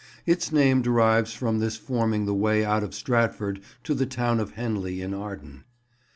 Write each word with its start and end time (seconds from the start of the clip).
Its 0.25 0.51
name 0.51 0.81
derives 0.81 1.31
from 1.31 1.59
this 1.59 1.77
forming 1.77 2.25
the 2.25 2.33
way 2.33 2.65
out 2.65 2.81
of 2.83 2.95
Stratford 2.95 3.61
to 3.83 3.93
the 3.93 4.07
town 4.07 4.39
of 4.39 4.53
Henley 4.55 4.99
in 4.99 5.13
Arden. 5.13 5.63